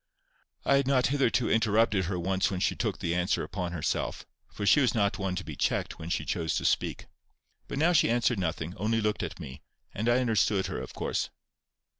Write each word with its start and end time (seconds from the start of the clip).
I 0.65 0.77
had 0.77 0.87
not 0.87 1.05
hitherto 1.13 1.47
interrupted 1.47 2.05
her 2.05 2.17
once 2.17 2.49
when 2.49 2.59
she 2.59 2.75
took 2.75 2.97
the 2.97 3.13
answer 3.13 3.43
upon 3.43 3.71
herself, 3.71 4.25
for 4.49 4.65
she 4.65 4.79
was 4.81 4.95
not 4.95 5.19
one 5.19 5.35
to 5.35 5.43
be 5.43 5.55
checked 5.55 5.99
when 5.99 6.09
she 6.09 6.25
chose 6.25 6.55
to 6.55 6.65
speak. 6.65 7.05
But 7.67 7.77
now 7.77 7.93
she 7.93 8.09
answered 8.09 8.39
nothing, 8.39 8.75
only 8.77 8.99
looked 8.99 9.21
at 9.21 9.39
me, 9.39 9.61
and 9.93 10.09
I 10.09 10.17
understood 10.17 10.65
her, 10.65 10.79
of 10.81 10.95
course. 10.95 11.29